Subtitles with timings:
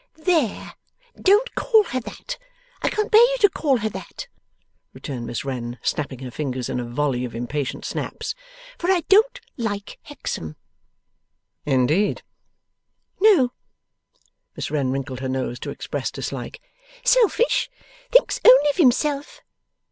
[0.15, 0.73] 'There!
[1.21, 2.39] Don't call her that.
[2.81, 4.27] I can't bear you to call her that,'
[4.93, 8.33] returned Miss Wren, snapping her fingers in a volley of impatient snaps,
[8.79, 10.55] 'for I don't like Hexam.'
[11.67, 12.23] 'Indeed?'
[13.19, 13.51] 'No.'
[14.55, 16.59] Miss Wren wrinkled her nose, to express dislike.
[17.03, 17.69] 'Selfish.
[18.11, 19.41] Thinks only of himself.